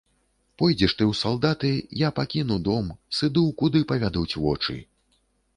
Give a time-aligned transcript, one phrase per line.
[0.61, 4.81] Пойдзеш ты ў салдаты, я пакіну дом, сыду, куды павядуць вочы.